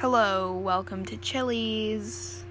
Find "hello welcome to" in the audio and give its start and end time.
0.00-1.16